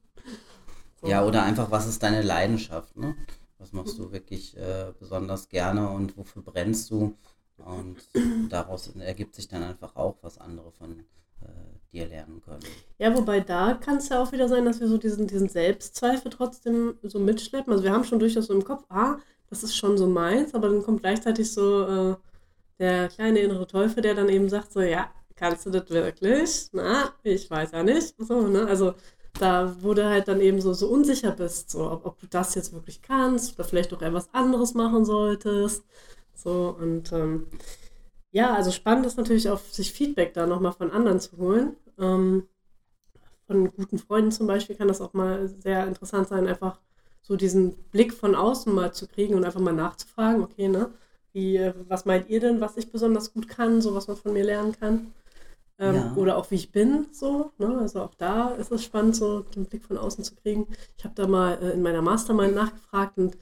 So. 1.00 1.08
ja, 1.08 1.24
oder 1.24 1.42
einfach, 1.42 1.70
was 1.70 1.86
ist 1.86 2.02
deine 2.02 2.22
Leidenschaft, 2.22 2.96
ne? 2.96 3.14
Was 3.58 3.72
machst 3.72 3.98
du 3.98 4.10
wirklich 4.12 4.56
äh, 4.56 4.92
besonders 4.98 5.48
gerne 5.48 5.88
und 5.90 6.16
wofür 6.16 6.42
brennst 6.42 6.90
du? 6.90 7.16
Und 7.64 7.96
daraus 8.50 8.94
ergibt 8.96 9.34
sich 9.34 9.48
dann 9.48 9.62
einfach 9.62 9.96
auch, 9.96 10.16
was 10.22 10.38
andere 10.38 10.72
von 10.72 11.00
äh, 11.42 11.46
dir 11.92 12.06
lernen 12.06 12.40
können. 12.42 12.62
Ja, 12.98 13.14
wobei 13.16 13.40
da 13.40 13.74
kann 13.74 13.98
es 13.98 14.08
ja 14.08 14.22
auch 14.22 14.32
wieder 14.32 14.48
sein, 14.48 14.64
dass 14.64 14.80
wir 14.80 14.88
so 14.88 14.98
diesen, 14.98 15.26
diesen 15.26 15.48
Selbstzweifel 15.48 16.30
trotzdem 16.30 16.94
so 17.02 17.18
mitschleppen. 17.18 17.72
Also 17.72 17.84
wir 17.84 17.92
haben 17.92 18.04
schon 18.04 18.18
durchaus 18.18 18.46
so 18.46 18.54
im 18.54 18.64
Kopf, 18.64 18.84
ah, 18.88 19.18
das 19.50 19.62
ist 19.62 19.76
schon 19.76 19.98
so 19.98 20.06
meins, 20.06 20.54
aber 20.54 20.68
dann 20.68 20.82
kommt 20.82 21.02
gleichzeitig 21.02 21.52
so 21.52 21.86
äh, 21.86 22.16
der 22.78 23.08
kleine 23.08 23.40
innere 23.40 23.66
Teufel, 23.66 24.02
der 24.02 24.14
dann 24.14 24.28
eben 24.28 24.48
sagt, 24.48 24.72
so, 24.72 24.80
ja, 24.80 25.10
kannst 25.36 25.66
du 25.66 25.70
das 25.70 25.90
wirklich? 25.90 26.68
Na, 26.72 27.12
ich 27.22 27.50
weiß 27.50 27.72
ja 27.72 27.82
nicht. 27.82 28.14
So, 28.18 28.48
ne? 28.48 28.66
Also 28.66 28.94
da, 29.38 29.74
du 29.82 30.04
halt 30.04 30.28
dann 30.28 30.40
eben 30.40 30.60
so, 30.60 30.72
so 30.72 30.88
unsicher 30.88 31.32
bist, 31.32 31.70
so, 31.70 31.90
ob, 31.90 32.06
ob 32.06 32.20
du 32.20 32.26
das 32.26 32.54
jetzt 32.54 32.72
wirklich 32.72 33.02
kannst 33.02 33.54
oder 33.54 33.64
vielleicht 33.68 33.92
auch 33.92 34.02
etwas 34.02 34.32
anderes 34.32 34.74
machen 34.74 35.04
solltest. 35.04 35.84
So, 36.34 36.76
und 36.78 37.12
ähm, 37.12 37.46
ja, 38.32 38.54
also 38.54 38.70
spannend 38.70 39.06
ist 39.06 39.16
natürlich 39.18 39.48
auch, 39.50 39.60
sich 39.60 39.92
Feedback 39.92 40.34
da 40.34 40.46
nochmal 40.46 40.72
von 40.72 40.90
anderen 40.90 41.20
zu 41.20 41.36
holen. 41.38 41.76
Ähm, 41.98 42.48
von 43.46 43.70
guten 43.72 43.98
Freunden 43.98 44.32
zum 44.32 44.46
Beispiel 44.46 44.76
kann 44.76 44.88
das 44.88 45.00
auch 45.00 45.12
mal 45.14 45.48
sehr 45.48 45.86
interessant 45.86 46.28
sein, 46.28 46.46
einfach 46.46 46.80
so 47.22 47.36
diesen 47.36 47.76
Blick 47.90 48.12
von 48.12 48.34
außen 48.34 48.72
mal 48.74 48.92
zu 48.92 49.06
kriegen 49.06 49.34
und 49.34 49.44
einfach 49.44 49.60
mal 49.60 49.72
nachzufragen, 49.74 50.42
okay, 50.42 50.68
ne, 50.68 50.90
wie, 51.32 51.56
äh, 51.56 51.74
was 51.88 52.04
meint 52.04 52.28
ihr 52.28 52.40
denn, 52.40 52.60
was 52.60 52.76
ich 52.76 52.90
besonders 52.90 53.32
gut 53.32 53.48
kann, 53.48 53.80
so 53.82 53.94
was 53.94 54.08
man 54.08 54.16
von 54.16 54.32
mir 54.32 54.44
lernen 54.44 54.72
kann? 54.78 55.12
Ähm, 55.78 55.94
Ja. 55.94 56.14
Oder 56.16 56.36
auch 56.36 56.50
wie 56.50 56.56
ich 56.56 56.72
bin, 56.72 57.06
so, 57.12 57.52
ne? 57.58 57.78
Also 57.78 58.02
auch 58.02 58.14
da 58.16 58.50
ist 58.52 58.72
es 58.72 58.84
spannend, 58.84 59.16
so 59.16 59.40
den 59.40 59.66
Blick 59.66 59.84
von 59.84 59.98
außen 59.98 60.24
zu 60.24 60.34
kriegen. 60.36 60.68
Ich 60.98 61.04
habe 61.04 61.14
da 61.14 61.26
mal 61.26 61.58
äh, 61.62 61.72
in 61.72 61.82
meiner 61.82 62.02
Mastermind 62.02 62.54
nachgefragt 62.54 63.18
und 63.18 63.36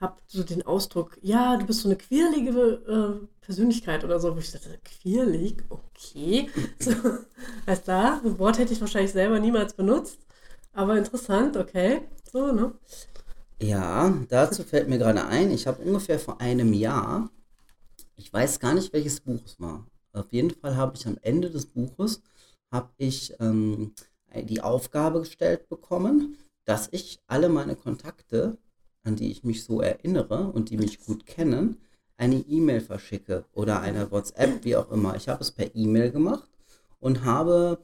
habe 0.00 0.16
so 0.26 0.42
den 0.42 0.64
Ausdruck, 0.66 1.18
ja, 1.22 1.56
du 1.56 1.66
bist 1.66 1.80
so 1.80 1.88
eine 1.88 1.96
quirlige 1.96 2.50
äh, 2.50 3.26
Persönlichkeit 3.40 4.04
oder 4.04 4.18
so, 4.18 4.34
wo 4.34 4.38
ich 4.38 4.50
dachte, 4.50 4.78
quirlig, 4.84 5.62
okay. 5.68 6.48
So, 6.78 6.92
heißt 7.66 7.86
da, 7.88 8.20
ein 8.24 8.38
Wort 8.38 8.58
hätte 8.58 8.72
ich 8.72 8.80
wahrscheinlich 8.80 9.12
selber 9.12 9.38
niemals 9.38 9.74
benutzt, 9.74 10.18
aber 10.72 10.96
interessant, 10.96 11.56
okay. 11.56 12.02
So, 12.32 12.52
ne? 12.52 12.72
Ja, 13.60 14.14
dazu 14.28 14.62
fällt 14.62 14.88
mir 14.88 14.98
gerade 14.98 15.26
ein, 15.26 15.50
ich 15.50 15.66
habe 15.66 15.82
ungefähr 15.82 16.18
vor 16.18 16.40
einem 16.40 16.72
Jahr, 16.72 17.30
ich 18.16 18.32
weiß 18.32 18.58
gar 18.60 18.74
nicht, 18.74 18.92
welches 18.92 19.20
Buch 19.20 19.40
es 19.44 19.60
war. 19.60 19.86
Auf 20.12 20.32
jeden 20.32 20.50
Fall 20.50 20.76
habe 20.76 20.96
ich 20.96 21.06
am 21.06 21.18
Ende 21.22 21.50
des 21.50 21.66
Buches 21.66 22.22
habe 22.72 22.90
ich 22.98 23.34
ähm, 23.40 23.94
die 24.34 24.60
Aufgabe 24.60 25.20
gestellt 25.20 25.68
bekommen, 25.68 26.36
dass 26.64 26.88
ich 26.92 27.18
alle 27.26 27.48
meine 27.48 27.76
Kontakte, 27.76 28.58
an 29.02 29.16
die 29.16 29.30
ich 29.30 29.44
mich 29.44 29.64
so 29.64 29.80
erinnere 29.80 30.50
und 30.50 30.70
die 30.70 30.76
mich 30.76 31.00
gut 31.00 31.26
kennen, 31.26 31.78
eine 32.16 32.36
E-Mail 32.36 32.80
verschicke 32.80 33.44
oder 33.54 33.80
eine 33.80 34.10
WhatsApp, 34.10 34.64
wie 34.64 34.76
auch 34.76 34.90
immer. 34.90 35.16
Ich 35.16 35.28
habe 35.28 35.42
es 35.42 35.50
per 35.50 35.74
E-Mail 35.74 36.10
gemacht 36.10 36.48
und 36.98 37.24
habe, 37.24 37.78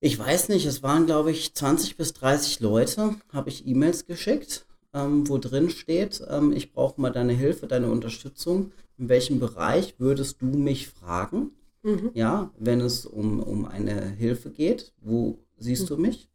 ich 0.00 0.18
weiß 0.18 0.48
nicht, 0.48 0.64
es 0.64 0.82
waren 0.82 1.06
glaube 1.06 1.30
ich 1.30 1.54
20 1.54 1.96
bis 1.96 2.14
30 2.14 2.60
Leute, 2.60 3.16
habe 3.32 3.50
ich 3.50 3.66
E-Mails 3.66 4.06
geschickt, 4.06 4.64
ähm, 4.94 5.28
wo 5.28 5.38
drin 5.38 5.68
steht, 5.68 6.22
ähm, 6.28 6.52
ich 6.52 6.72
brauche 6.72 7.00
mal 7.00 7.10
deine 7.10 7.34
Hilfe, 7.34 7.66
deine 7.66 7.90
Unterstützung. 7.90 8.72
In 8.96 9.08
welchem 9.08 9.38
Bereich 9.38 9.94
würdest 9.98 10.40
du 10.40 10.46
mich 10.46 10.88
fragen? 10.88 11.52
Mhm. 11.82 12.10
Ja, 12.14 12.50
wenn 12.58 12.80
es 12.80 13.06
um, 13.06 13.40
um 13.40 13.66
eine 13.66 14.08
Hilfe 14.08 14.50
geht, 14.50 14.92
wo 15.00 15.38
siehst 15.58 15.84
mhm. 15.84 15.86
du 15.88 15.96
mich? 15.98 16.28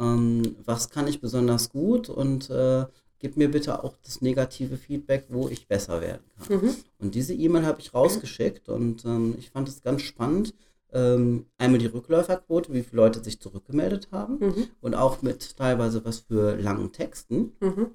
Ähm, 0.00 0.56
was 0.64 0.90
kann 0.90 1.06
ich 1.06 1.20
besonders 1.20 1.70
gut? 1.70 2.08
Und 2.08 2.50
äh, 2.50 2.86
gib 3.22 3.36
mir 3.36 3.50
bitte 3.50 3.82
auch 3.82 3.94
das 4.04 4.20
negative 4.20 4.76
Feedback, 4.76 5.26
wo 5.28 5.48
ich 5.48 5.68
besser 5.68 6.00
werden 6.00 6.24
kann. 6.36 6.56
Mhm. 6.56 6.74
Und 6.98 7.14
diese 7.14 7.32
E-Mail 7.32 7.64
habe 7.64 7.80
ich 7.80 7.94
rausgeschickt 7.94 8.68
und 8.68 9.04
ähm, 9.04 9.36
ich 9.38 9.50
fand 9.50 9.68
es 9.68 9.82
ganz 9.82 10.02
spannend. 10.02 10.54
Ähm, 10.92 11.46
einmal 11.56 11.78
die 11.78 11.86
Rückläuferquote, 11.86 12.72
wie 12.74 12.82
viele 12.82 13.00
Leute 13.00 13.24
sich 13.24 13.40
zurückgemeldet 13.40 14.08
haben 14.10 14.38
mhm. 14.40 14.68
und 14.82 14.94
auch 14.94 15.22
mit 15.22 15.56
teilweise 15.56 16.04
was 16.04 16.18
für 16.18 16.56
langen 16.56 16.92
Texten. 16.92 17.52
Mhm. 17.60 17.92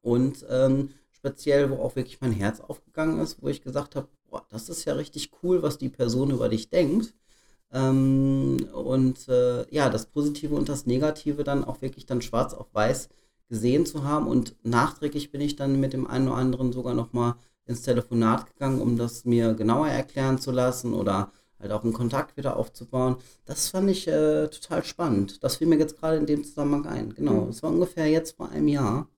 Und 0.00 0.46
ähm, 0.48 0.90
speziell, 1.10 1.70
wo 1.70 1.76
auch 1.76 1.94
wirklich 1.94 2.20
mein 2.22 2.32
Herz 2.32 2.60
aufgegangen 2.60 3.20
ist, 3.20 3.42
wo 3.42 3.48
ich 3.48 3.62
gesagt 3.62 3.94
habe, 3.94 4.08
boah, 4.30 4.44
das 4.48 4.70
ist 4.70 4.86
ja 4.86 4.94
richtig 4.94 5.30
cool, 5.42 5.62
was 5.62 5.76
die 5.76 5.90
Person 5.90 6.30
über 6.30 6.48
dich 6.48 6.70
denkt. 6.70 7.14
Ähm, 7.70 8.56
und 8.72 9.28
äh, 9.28 9.72
ja, 9.72 9.90
das 9.90 10.06
Positive 10.06 10.54
und 10.54 10.70
das 10.70 10.86
Negative 10.86 11.44
dann 11.44 11.64
auch 11.64 11.82
wirklich 11.82 12.06
dann 12.06 12.22
schwarz 12.22 12.54
auf 12.54 12.72
weiß 12.72 13.10
gesehen 13.50 13.84
zu 13.84 14.04
haben. 14.04 14.26
Und 14.26 14.56
nachträglich 14.62 15.30
bin 15.30 15.42
ich 15.42 15.56
dann 15.56 15.78
mit 15.78 15.92
dem 15.92 16.06
einen 16.06 16.28
oder 16.28 16.38
anderen 16.38 16.72
sogar 16.72 16.94
nochmal 16.94 17.34
ins 17.66 17.82
Telefonat 17.82 18.46
gegangen, 18.46 18.80
um 18.80 18.96
das 18.96 19.26
mir 19.26 19.52
genauer 19.52 19.88
erklären 19.88 20.38
zu 20.38 20.50
lassen 20.50 20.94
oder 20.94 21.30
halt 21.60 21.72
auch 21.72 21.84
einen 21.84 21.92
Kontakt 21.92 22.36
wieder 22.38 22.56
aufzubauen. 22.56 23.16
Das 23.44 23.68
fand 23.68 23.90
ich 23.90 24.08
äh, 24.08 24.48
total 24.48 24.82
spannend. 24.84 25.44
Das 25.44 25.56
fiel 25.56 25.66
mir 25.66 25.78
jetzt 25.78 25.98
gerade 25.98 26.16
in 26.16 26.26
dem 26.26 26.42
Zusammenhang 26.42 26.86
ein. 26.86 27.14
Genau, 27.14 27.48
es 27.48 27.60
mhm. 27.60 27.66
war 27.66 27.72
ungefähr 27.72 28.06
jetzt 28.06 28.36
vor 28.36 28.48
einem 28.48 28.68
Jahr. 28.68 29.08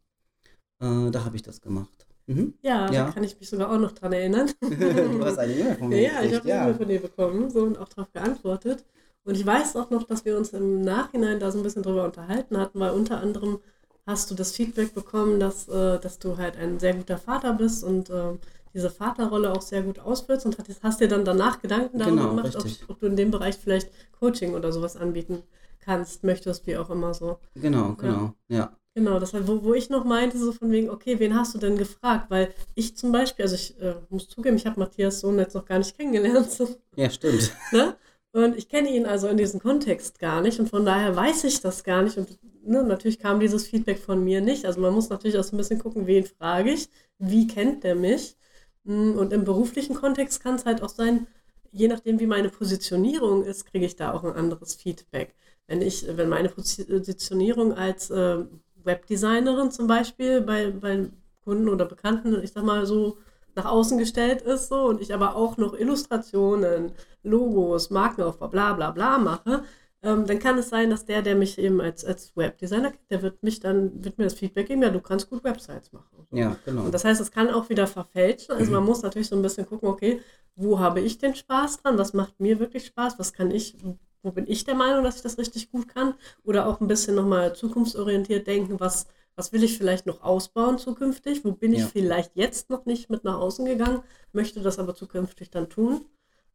Äh, 0.80 1.10
da 1.10 1.24
habe 1.24 1.36
ich 1.36 1.42
das 1.42 1.60
gemacht. 1.60 2.06
Mhm. 2.26 2.54
Ja, 2.62 2.90
ja, 2.90 3.06
da 3.06 3.12
kann 3.12 3.24
ich 3.24 3.38
mich 3.38 3.48
sogar 3.48 3.70
auch 3.70 3.78
noch 3.78 3.92
dran 3.92 4.12
erinnern. 4.12 4.50
du 4.60 5.24
hast 5.24 5.38
eine 5.38 5.52
E-Mail 5.52 5.76
von 5.76 5.88
mir 5.88 6.02
Ja, 6.02 6.22
ich 6.22 6.34
habe 6.34 6.52
eine 6.52 6.62
E-Mail 6.62 6.74
von 6.74 6.88
dir 6.88 7.00
bekommen 7.00 7.50
so, 7.50 7.62
und 7.62 7.78
auch 7.78 7.88
darauf 7.88 8.12
geantwortet. 8.12 8.84
Und 9.24 9.36
ich 9.36 9.46
weiß 9.46 9.76
auch 9.76 9.90
noch, 9.90 10.02
dass 10.04 10.24
wir 10.24 10.36
uns 10.36 10.50
im 10.50 10.80
Nachhinein 10.80 11.38
da 11.38 11.52
so 11.52 11.58
ein 11.58 11.62
bisschen 11.62 11.82
drüber 11.82 12.04
unterhalten 12.04 12.56
hatten, 12.58 12.80
weil 12.80 12.90
unter 12.90 13.20
anderem 13.20 13.60
hast 14.06 14.30
du 14.30 14.34
das 14.34 14.52
Feedback 14.52 14.94
bekommen, 14.94 15.40
dass, 15.40 15.68
äh, 15.68 15.98
dass 15.98 16.18
du 16.18 16.36
halt 16.36 16.56
ein 16.56 16.78
sehr 16.78 16.94
guter 16.94 17.18
Vater 17.18 17.52
bist 17.52 17.84
und 17.84 18.10
äh, 18.10 18.34
diese 18.74 18.90
Vaterrolle 18.90 19.52
auch 19.52 19.62
sehr 19.62 19.82
gut 19.82 19.98
ausführst 19.98 20.46
und 20.46 20.56
hast, 20.82 21.00
dir 21.00 21.08
dann 21.08 21.24
danach 21.24 21.60
Gedanken 21.60 21.98
darüber 21.98 22.22
genau, 22.22 22.36
gemacht, 22.36 22.56
ob, 22.56 22.90
ob, 22.90 23.00
du 23.00 23.06
in 23.06 23.16
dem 23.16 23.30
Bereich 23.30 23.56
vielleicht 23.56 23.90
Coaching 24.18 24.54
oder 24.54 24.72
sowas 24.72 24.96
anbieten 24.96 25.42
kannst, 25.80 26.24
möchtest, 26.24 26.66
wie 26.66 26.76
auch 26.76 26.90
immer 26.90 27.12
so. 27.12 27.38
Genau, 27.54 27.94
genau, 27.94 28.34
ja. 28.48 28.56
ja. 28.56 28.76
Genau, 28.94 29.18
das 29.18 29.32
war, 29.32 29.46
wo, 29.48 29.62
wo 29.62 29.72
ich 29.72 29.88
noch 29.88 30.04
meinte, 30.04 30.38
so 30.38 30.52
von 30.52 30.70
wegen, 30.70 30.90
okay, 30.90 31.18
wen 31.18 31.34
hast 31.34 31.54
du 31.54 31.58
denn 31.58 31.78
gefragt? 31.78 32.30
Weil 32.30 32.52
ich 32.74 32.94
zum 32.94 33.10
Beispiel, 33.10 33.44
also 33.44 33.54
ich 33.54 33.80
äh, 33.80 33.94
muss 34.10 34.28
zugeben, 34.28 34.56
ich 34.56 34.66
habe 34.66 34.78
Matthias 34.78 35.20
Sohn 35.20 35.38
jetzt 35.38 35.54
noch 35.54 35.64
gar 35.64 35.78
nicht 35.78 35.96
kennengelernt. 35.96 36.50
So. 36.50 36.68
Ja, 36.96 37.08
stimmt. 37.10 37.52
Ne? 37.72 37.96
Und 38.34 38.56
ich 38.56 38.68
kenne 38.68 38.88
ihn 38.88 39.04
also 39.04 39.28
in 39.28 39.36
diesem 39.36 39.60
Kontext 39.60 40.18
gar 40.18 40.40
nicht 40.40 40.58
und 40.58 40.70
von 40.70 40.86
daher 40.86 41.14
weiß 41.14 41.44
ich 41.44 41.60
das 41.60 41.84
gar 41.84 42.02
nicht. 42.02 42.16
Und 42.16 42.38
ne, 42.64 42.82
natürlich 42.82 43.18
kam 43.18 43.40
dieses 43.40 43.66
Feedback 43.66 43.98
von 43.98 44.22
mir 44.24 44.40
nicht. 44.40 44.64
Also 44.66 44.80
man 44.80 44.94
muss 44.94 45.08
natürlich 45.10 45.38
auch 45.38 45.44
so 45.44 45.54
ein 45.54 45.58
bisschen 45.58 45.78
gucken, 45.78 46.06
wen 46.06 46.24
frage 46.24 46.70
ich, 46.72 46.88
wie 47.18 47.46
kennt 47.46 47.84
der 47.84 47.94
mich. 47.94 48.36
Hm, 48.84 49.16
und 49.18 49.32
im 49.32 49.44
beruflichen 49.44 49.94
Kontext 49.94 50.42
kann 50.42 50.56
es 50.56 50.64
halt 50.66 50.82
auch 50.82 50.88
sein, 50.88 51.26
je 51.72 51.88
nachdem, 51.88 52.20
wie 52.20 52.26
meine 52.26 52.48
Positionierung 52.50 53.44
ist, 53.44 53.66
kriege 53.66 53.86
ich 53.86 53.96
da 53.96 54.12
auch 54.12 54.24
ein 54.24 54.32
anderes 54.34 54.74
Feedback. 54.74 55.34
Wenn 55.66 55.80
ich, 55.82 56.06
wenn 56.16 56.28
meine 56.28 56.48
Positionierung 56.48 57.72
als 57.74 58.10
äh, 58.10 58.44
Webdesignerin 58.84 59.70
zum 59.70 59.86
Beispiel 59.86 60.40
bei, 60.42 60.70
bei 60.70 61.08
Kunden 61.44 61.68
oder 61.68 61.86
Bekannten, 61.86 62.42
ich 62.42 62.52
sag 62.52 62.64
mal 62.64 62.86
so, 62.86 63.18
nach 63.54 63.66
außen 63.66 63.98
gestellt 63.98 64.42
ist 64.42 64.68
so 64.68 64.86
und 64.86 65.00
ich 65.00 65.12
aber 65.14 65.36
auch 65.36 65.56
noch 65.58 65.74
Illustrationen, 65.74 66.92
Logos, 67.22 67.90
Markenaufbau, 67.90 68.48
bla 68.48 68.72
bla 68.72 68.90
bla 68.90 69.18
mache, 69.18 69.64
ähm, 70.04 70.26
dann 70.26 70.40
kann 70.40 70.58
es 70.58 70.68
sein, 70.68 70.90
dass 70.90 71.04
der, 71.04 71.22
der 71.22 71.36
mich 71.36 71.58
eben 71.58 71.80
als, 71.80 72.04
als 72.04 72.36
Webdesigner 72.36 72.90
kennt, 72.90 73.10
der 73.10 73.22
wird 73.22 73.42
mich 73.44 73.60
dann, 73.60 74.04
wird 74.04 74.18
mir 74.18 74.24
das 74.24 74.34
Feedback 74.34 74.66
geben, 74.66 74.82
ja, 74.82 74.90
du 74.90 75.00
kannst 75.00 75.30
gut 75.30 75.44
Websites 75.44 75.92
machen. 75.92 76.26
So. 76.28 76.36
Ja, 76.36 76.56
genau. 76.64 76.82
Und 76.82 76.92
das 76.92 77.04
heißt, 77.04 77.20
es 77.20 77.30
kann 77.30 77.50
auch 77.50 77.68
wieder 77.68 77.86
verfälschen. 77.86 78.52
Also 78.54 78.72
man 78.72 78.84
muss 78.84 79.02
natürlich 79.02 79.28
so 79.28 79.36
ein 79.36 79.42
bisschen 79.42 79.64
gucken, 79.64 79.88
okay, 79.88 80.20
wo 80.56 80.80
habe 80.80 81.00
ich 81.00 81.18
den 81.18 81.36
Spaß 81.36 81.82
dran? 81.82 81.98
Was 81.98 82.14
macht 82.14 82.40
mir 82.40 82.58
wirklich 82.58 82.86
Spaß? 82.86 83.18
Was 83.20 83.32
kann 83.32 83.52
ich, 83.52 83.76
wo 84.24 84.32
bin 84.32 84.46
ich 84.48 84.64
der 84.64 84.74
Meinung, 84.74 85.04
dass 85.04 85.16
ich 85.16 85.22
das 85.22 85.38
richtig 85.38 85.70
gut 85.70 85.86
kann? 85.86 86.14
Oder 86.42 86.66
auch 86.66 86.80
ein 86.80 86.88
bisschen 86.88 87.14
nochmal 87.14 87.54
zukunftsorientiert 87.54 88.48
denken, 88.48 88.80
was, 88.80 89.06
was 89.36 89.52
will 89.52 89.62
ich 89.62 89.78
vielleicht 89.78 90.06
noch 90.06 90.24
ausbauen 90.24 90.78
zukünftig? 90.78 91.44
Wo 91.44 91.52
bin 91.52 91.72
ich 91.72 91.80
ja. 91.80 91.86
vielleicht 91.86 92.34
jetzt 92.34 92.70
noch 92.70 92.86
nicht 92.86 93.08
mit 93.08 93.22
nach 93.22 93.38
außen 93.38 93.64
gegangen, 93.66 94.02
möchte 94.32 94.62
das 94.62 94.80
aber 94.80 94.96
zukünftig 94.96 95.50
dann 95.50 95.68
tun? 95.68 96.06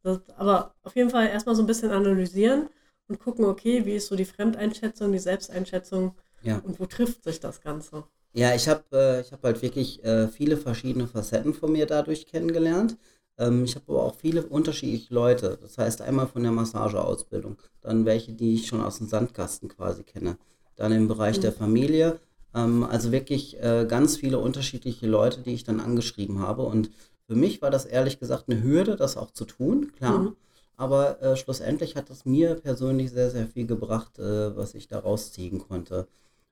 Das, 0.02 0.20
aber 0.36 0.74
auf 0.82 0.94
jeden 0.96 1.08
Fall 1.08 1.28
erstmal 1.28 1.54
so 1.54 1.62
ein 1.62 1.66
bisschen 1.66 1.90
analysieren 1.90 2.68
und 3.08 3.18
gucken, 3.18 3.44
okay, 3.44 3.84
wie 3.86 3.96
ist 3.96 4.06
so 4.08 4.16
die 4.16 4.24
Fremdeinschätzung, 4.24 5.12
die 5.12 5.18
Selbsteinschätzung 5.18 6.14
ja. 6.42 6.58
und 6.58 6.78
wo 6.78 6.86
trifft 6.86 7.24
sich 7.24 7.40
das 7.40 7.60
Ganze? 7.60 8.04
Ja, 8.34 8.54
ich 8.54 8.68
habe 8.68 8.84
äh, 8.96 9.30
hab 9.32 9.42
halt 9.42 9.62
wirklich 9.62 10.04
äh, 10.04 10.28
viele 10.28 10.56
verschiedene 10.56 11.06
Facetten 11.06 11.54
von 11.54 11.72
mir 11.72 11.86
dadurch 11.86 12.26
kennengelernt. 12.26 12.96
Ähm, 13.38 13.64
ich 13.64 13.74
habe 13.74 13.86
aber 13.88 14.02
auch 14.02 14.16
viele 14.16 14.44
unterschiedliche 14.44 15.12
Leute. 15.12 15.58
Das 15.60 15.78
heißt 15.78 16.02
einmal 16.02 16.26
von 16.26 16.42
der 16.42 16.52
Massageausbildung, 16.52 17.56
dann 17.80 18.04
welche, 18.04 18.32
die 18.32 18.54
ich 18.54 18.66
schon 18.66 18.82
aus 18.82 18.98
dem 18.98 19.08
Sandkasten 19.08 19.68
quasi 19.68 20.02
kenne. 20.02 20.36
Dann 20.76 20.92
im 20.92 21.08
Bereich 21.08 21.38
mhm. 21.38 21.42
der 21.42 21.52
Familie. 21.52 22.20
Ähm, 22.54 22.84
also 22.84 23.12
wirklich 23.12 23.60
äh, 23.62 23.86
ganz 23.88 24.16
viele 24.16 24.38
unterschiedliche 24.38 25.06
Leute, 25.06 25.40
die 25.40 25.54
ich 25.54 25.64
dann 25.64 25.80
angeschrieben 25.80 26.40
habe. 26.40 26.62
Und 26.62 26.90
für 27.26 27.34
mich 27.34 27.62
war 27.62 27.70
das 27.70 27.86
ehrlich 27.86 28.20
gesagt 28.20 28.44
eine 28.48 28.62
Hürde, 28.62 28.96
das 28.96 29.16
auch 29.16 29.30
zu 29.30 29.46
tun, 29.46 29.92
klar. 29.92 30.18
Mhm. 30.18 30.36
Aber 30.78 31.20
äh, 31.20 31.36
schlussendlich 31.36 31.96
hat 31.96 32.08
das 32.08 32.24
mir 32.24 32.54
persönlich 32.54 33.10
sehr, 33.10 33.30
sehr 33.30 33.48
viel 33.48 33.66
gebracht, 33.66 34.18
äh, 34.18 34.56
was 34.56 34.74
ich 34.74 34.86
da 34.86 35.00
rausziehen 35.00 35.58
konnte. 35.58 36.06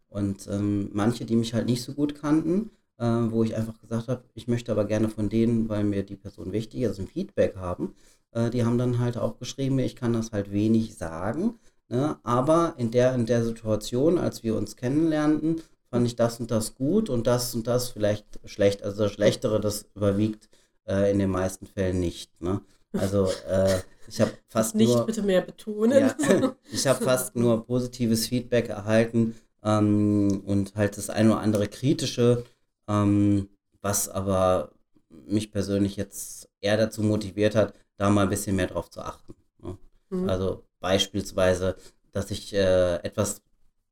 Und 0.08 0.48
ähm, 0.48 0.90
manche, 0.92 1.24
die 1.24 1.36
mich 1.36 1.54
halt 1.54 1.66
nicht 1.66 1.82
so 1.82 1.94
gut 1.94 2.16
kannten, 2.16 2.70
äh, 2.98 3.04
wo 3.04 3.44
ich 3.44 3.56
einfach 3.56 3.80
gesagt 3.80 4.08
habe, 4.08 4.24
ich 4.34 4.48
möchte 4.48 4.72
aber 4.72 4.84
gerne 4.84 5.08
von 5.08 5.28
denen, 5.28 5.68
weil 5.68 5.84
mir 5.84 6.02
die 6.02 6.16
Person 6.16 6.52
wichtig 6.52 6.82
ist, 6.82 6.98
ein 6.98 7.06
Feedback 7.06 7.56
haben. 7.56 7.94
Äh, 8.32 8.50
die 8.50 8.64
haben 8.64 8.78
dann 8.78 8.98
halt 8.98 9.16
auch 9.16 9.38
geschrieben, 9.38 9.78
ich 9.78 9.94
kann 9.94 10.12
das 10.12 10.32
halt 10.32 10.52
wenig 10.52 10.96
sagen. 10.96 11.54
Ne? 11.88 12.18
Aber 12.24 12.74
in 12.78 12.90
der, 12.90 13.14
in 13.14 13.26
der 13.26 13.44
Situation, 13.44 14.18
als 14.18 14.42
wir 14.42 14.56
uns 14.56 14.74
kennenlernten, 14.74 15.62
fand 15.88 16.04
ich 16.04 16.16
das 16.16 16.40
und 16.40 16.50
das 16.50 16.74
gut 16.74 17.08
und 17.10 17.28
das 17.28 17.54
und 17.54 17.68
das 17.68 17.90
vielleicht 17.90 18.26
schlecht. 18.44 18.82
Also 18.82 19.04
das 19.04 19.12
Schlechtere, 19.12 19.60
das 19.60 19.86
überwiegt 19.94 20.48
äh, 20.88 21.12
in 21.12 21.20
den 21.20 21.30
meisten 21.30 21.66
Fällen 21.66 22.00
nicht. 22.00 22.40
Ne? 22.40 22.60
Also 22.92 23.28
äh, 23.48 23.78
ich 24.08 24.20
habe 24.20 24.32
fast 24.48 24.74
nicht 24.74 24.88
nur... 24.88 25.06
bitte 25.06 25.22
mehr 25.22 25.40
betonen. 25.40 25.98
Ja, 25.98 26.56
ich 26.70 26.86
habe 26.86 27.04
fast 27.04 27.36
nur 27.36 27.66
positives 27.66 28.26
Feedback 28.26 28.68
erhalten 28.68 29.34
ähm, 29.62 30.42
und 30.46 30.74
halt 30.74 30.96
das 30.96 31.10
eine 31.10 31.32
oder 31.32 31.40
andere 31.40 31.68
kritische 31.68 32.44
ähm, 32.88 33.48
was 33.82 34.08
aber 34.08 34.72
mich 35.08 35.50
persönlich 35.50 35.96
jetzt 35.96 36.48
eher 36.60 36.76
dazu 36.76 37.02
motiviert 37.02 37.54
hat, 37.54 37.74
da 37.96 38.10
mal 38.10 38.22
ein 38.22 38.28
bisschen 38.28 38.56
mehr 38.56 38.66
drauf 38.66 38.90
zu 38.90 39.00
achten. 39.00 39.34
Ne? 39.62 39.78
Mhm. 40.10 40.28
Also 40.28 40.64
beispielsweise, 40.80 41.76
dass 42.12 42.30
ich 42.30 42.52
äh, 42.52 42.96
etwas 42.96 43.42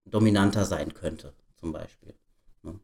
dominanter 0.05 0.65
sein 0.65 0.95
könnte, 0.95 1.33
zum 1.57 1.73
Beispiel. 1.73 2.15
Ne? 2.63 2.79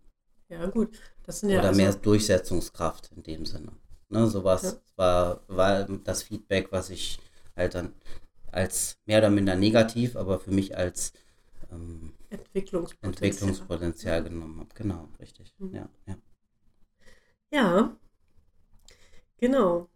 Ja, 0.48 0.66
gut. 0.66 0.98
Das 1.24 1.40
sind 1.40 1.50
ja 1.50 1.58
Oder 1.58 1.68
also 1.68 1.80
mehr 1.80 1.92
Durchsetzungskraft 1.94 3.10
in 3.14 3.22
dem 3.22 3.46
Sinne. 3.46 3.72
Ne, 4.10 4.26
sowas 4.26 4.62
ja. 4.62 4.72
war, 4.96 5.40
war 5.46 5.84
das 5.84 6.24
Feedback, 6.24 6.72
was 6.72 6.90
ich 6.90 7.18
halt 7.56 7.74
dann 7.74 7.94
als 8.50 8.98
mehr 9.06 9.18
oder 9.18 9.30
minder 9.30 9.54
negativ, 9.54 10.16
aber 10.16 10.38
für 10.40 10.50
mich 10.50 10.76
als 10.76 11.12
ähm, 11.70 12.12
Entwicklungspotenzial, 12.30 13.28
Entwicklungspotenzial 13.28 14.24
genommen 14.24 14.60
habe. 14.60 14.70
Genau, 14.74 15.08
richtig. 15.20 15.54
Mhm. 15.58 15.74
Ja, 15.74 15.88
ja. 16.06 16.16
Ja, 17.52 17.96
genau. 19.38 19.88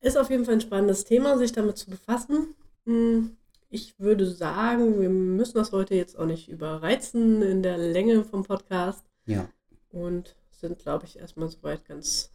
Ist 0.00 0.16
auf 0.16 0.30
jeden 0.30 0.44
Fall 0.44 0.54
ein 0.54 0.60
spannendes 0.60 1.04
Thema, 1.04 1.38
sich 1.38 1.52
damit 1.52 1.76
zu 1.76 1.90
befassen. 1.90 2.54
Hm, 2.84 3.36
ich 3.68 3.98
würde 3.98 4.30
sagen, 4.30 5.00
wir 5.00 5.10
müssen 5.10 5.58
das 5.58 5.72
heute 5.72 5.94
jetzt 5.94 6.18
auch 6.18 6.26
nicht 6.26 6.48
überreizen 6.48 7.42
in 7.42 7.62
der 7.62 7.78
Länge 7.78 8.24
vom 8.24 8.44
Podcast. 8.44 9.04
Ja. 9.26 9.48
Und 9.90 10.36
sind, 10.50 10.78
glaube 10.78 11.04
ich, 11.04 11.18
erstmal 11.18 11.48
soweit 11.48 11.84
ganz, 11.84 12.32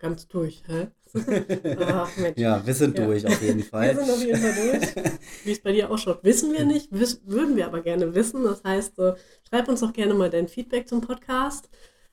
ganz 0.00 0.26
durch. 0.26 0.62
Hä? 0.66 0.88
Ach, 1.78 2.16
Mensch. 2.16 2.38
Ja, 2.38 2.66
wir 2.66 2.74
sind 2.74 2.98
Ja. 2.98 3.06
durch 3.06 3.26
auf 3.26 3.40
jeden 3.42 3.62
Fall. 3.72 3.94
Wir 3.96 4.04
sind 4.04 4.10
auf 4.14 4.24
jeden 4.24 4.38
Fall 4.40 4.54
durch. 4.54 5.12
Wie 5.44 5.52
es 5.52 5.60
bei 5.62 5.72
dir 5.72 5.90
ausschaut, 5.90 6.24
wissen 6.24 6.52
wir 6.52 6.64
nicht, 6.64 6.88
wiss, 6.90 7.20
würden 7.24 7.56
wir 7.56 7.66
aber 7.66 7.82
gerne 7.82 8.14
wissen. 8.14 8.42
Das 8.44 8.64
heißt, 8.64 8.98
äh, 8.98 9.14
schreib 9.48 9.68
uns 9.68 9.80
doch 9.80 9.92
gerne 9.92 10.14
mal 10.14 10.30
dein 10.30 10.48
Feedback 10.48 10.88
zum 10.88 11.00
Podcast. 11.00 11.68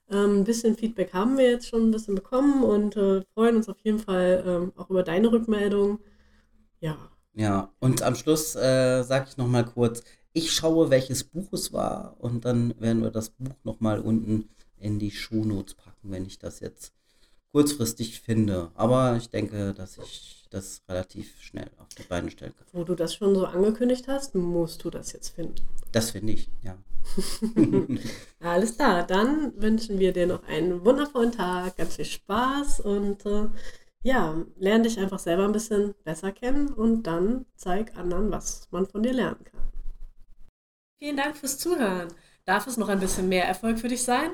Ähm, 0.09 0.39
ein 0.39 0.43
bisschen 0.43 0.75
Feedback 0.77 1.13
haben 1.13 1.37
wir 1.37 1.49
jetzt 1.49 1.67
schon 1.67 1.89
ein 1.89 1.91
bisschen 1.91 2.15
bekommen 2.15 2.63
und 2.63 2.95
äh, 2.95 3.23
freuen 3.33 3.57
uns 3.57 3.67
auf 3.69 3.77
jeden 3.83 3.99
Fall 3.99 4.43
ähm, 4.45 4.73
auch 4.77 4.89
über 4.89 5.03
deine 5.03 5.31
Rückmeldung. 5.31 5.99
Ja, 6.79 6.97
Ja, 7.33 7.73
und 7.79 8.03
am 8.03 8.15
Schluss 8.15 8.55
äh, 8.55 9.03
sage 9.03 9.25
ich 9.29 9.37
nochmal 9.37 9.65
kurz, 9.65 10.03
ich 10.33 10.51
schaue, 10.53 10.89
welches 10.91 11.23
Buch 11.23 11.51
es 11.53 11.73
war 11.73 12.15
und 12.19 12.45
dann 12.45 12.79
werden 12.79 13.01
wir 13.03 13.09
das 13.11 13.31
Buch 13.31 13.55
nochmal 13.63 13.99
unten 13.99 14.49
in 14.79 14.99
die 14.99 15.11
Shownotes 15.11 15.73
packen, 15.73 16.11
wenn 16.11 16.25
ich 16.25 16.37
das 16.39 16.59
jetzt 16.59 16.93
kurzfristig 17.51 18.21
finde. 18.21 18.71
Aber 18.75 19.15
ich 19.17 19.29
denke, 19.29 19.73
dass 19.73 19.97
ich 19.97 20.47
das 20.49 20.81
relativ 20.87 21.41
schnell 21.41 21.69
auf 21.77 21.89
die 21.89 22.03
Beine 22.03 22.31
stellen 22.31 22.53
kann. 22.57 22.67
wo 22.71 22.83
du 22.83 22.95
das 22.95 23.15
schon 23.15 23.35
so 23.35 23.45
angekündigt 23.45 24.07
hast, 24.07 24.35
musst 24.35 24.83
du 24.83 24.89
das 24.89 25.11
jetzt 25.11 25.29
finden. 25.29 25.55
Das 25.91 26.11
finde 26.11 26.33
ich, 26.33 26.49
ja. 26.63 26.77
Alles 28.39 28.75
klar, 28.75 29.05
dann 29.05 29.53
wünschen 29.61 29.99
wir 29.99 30.13
dir 30.13 30.27
noch 30.27 30.43
einen 30.43 30.83
wundervollen 30.85 31.31
Tag, 31.31 31.77
ganz 31.77 31.95
viel 31.95 32.05
Spaß 32.05 32.81
und 32.81 33.25
äh, 33.25 33.47
ja, 34.03 34.35
lerne 34.57 34.83
dich 34.83 34.99
einfach 34.99 35.19
selber 35.19 35.45
ein 35.45 35.51
bisschen 35.51 35.95
besser 36.03 36.31
kennen 36.31 36.69
und 36.69 37.03
dann 37.03 37.45
zeig 37.55 37.97
anderen, 37.97 38.31
was 38.31 38.67
man 38.71 38.85
von 38.85 39.03
dir 39.03 39.13
lernen 39.13 39.43
kann. 39.43 39.61
Vielen 40.99 41.17
Dank 41.17 41.37
fürs 41.37 41.57
Zuhören. 41.57 42.07
Darf 42.45 42.67
es 42.67 42.77
noch 42.77 42.89
ein 42.89 42.99
bisschen 42.99 43.29
mehr 43.29 43.45
Erfolg 43.45 43.79
für 43.79 43.89
dich 43.89 44.03
sein? 44.03 44.31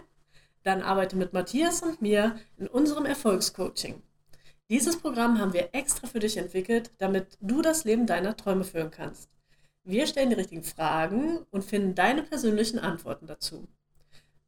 Dann 0.63 0.82
arbeite 0.82 1.15
mit 1.15 1.34
Matthias 1.34 1.82
und 1.82 2.01
mir 2.01 2.38
in 2.58 2.67
unserem 2.67 3.05
Erfolgscoaching. 3.05 4.01
Dieses 4.70 4.98
Programm 4.98 5.39
haben 5.39 5.53
wir 5.53 5.70
extra 5.74 6.08
für 6.08 6.20
dich 6.20 6.38
entwickelt, 6.38 6.91
damit 6.98 7.38
du 7.41 7.62
das 7.62 7.84
Leben 7.84 8.08
deiner 8.08 8.36
Träume 8.36 8.63
führen 8.63 8.91
kannst. 8.91 9.29
Wir 9.84 10.08
stellen 10.08 10.29
die 10.29 10.36
richtigen 10.36 10.63
Fragen 10.63 11.39
und 11.51 11.65
finden 11.65 11.93
deine 11.93 12.24
persönlichen 12.24 12.79
Antworten 12.79 13.27
dazu. 13.27 13.67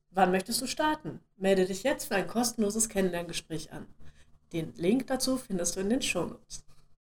Wann 0.10 0.31
möchtest 0.31 0.62
du 0.62 0.67
starten? 0.67 1.19
Melde 1.36 1.65
dich 1.65 1.84
jetzt 1.84 2.05
für 2.05 2.15
ein 2.15 2.27
kostenloses 2.27 2.88
Kennenlerngespräch 2.88 3.74
an. 3.74 3.86
Den 4.53 4.74
Link 4.75 5.07
dazu 5.07 5.36
findest 5.36 5.75
du 5.75 5.81
in 5.81 5.89
den 5.89 6.01
Shownotes. 6.01 6.63